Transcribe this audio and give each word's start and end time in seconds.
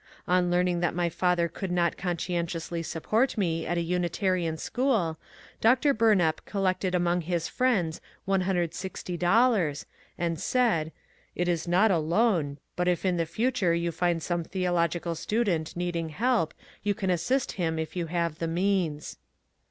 On 0.27 0.49
learning 0.49 0.79
that 0.79 0.95
my 0.95 1.09
father 1.09 1.47
could 1.47 1.71
not 1.71 1.95
conscien 1.95 2.45
tiously 2.47 2.83
support 2.83 3.37
me 3.37 3.67
at 3.67 3.77
a 3.77 3.83
Unitarian 3.83 4.57
school, 4.57 5.19
Dr. 5.61 5.93
Bumap 5.93 6.43
col 6.43 6.63
lected 6.63 6.95
among 6.95 7.21
his 7.21 7.47
friends 7.47 8.01
$160 8.27 9.85
and 10.17 10.39
said, 10.39 10.87
^^ 10.87 10.91
It 11.35 11.47
is 11.47 11.67
not 11.67 11.91
a 11.91 11.99
loan, 11.99 12.57
but 12.75 12.87
if 12.87 13.05
in 13.05 13.17
the 13.17 13.27
future 13.27 13.75
you 13.75 13.91
find 13.91 14.23
some 14.23 14.43
theological 14.43 15.13
student 15.13 15.75
needing 15.77 16.09
help 16.09 16.55
you 16.81 16.95
can 16.95 17.11
assist 17.11 17.51
him 17.51 17.77
if 17.77 17.95
you 17.95 18.07
have 18.07 18.39
the 18.39 18.47
means." 18.47 19.19